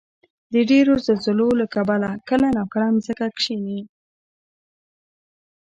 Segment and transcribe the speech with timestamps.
[0.53, 3.79] د ډېرو زلزلو له کبله کله ناکله ځمکه کښېني.